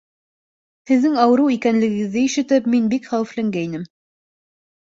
Һеҙҙең 0.91 1.17
ауырыу 1.25 1.51
икәнлегегеҙҙе 1.57 2.25
ишетеп 2.31 2.71
мин 2.77 2.91
бик 2.95 3.11
хәүефләнгәйнем. 3.13 3.89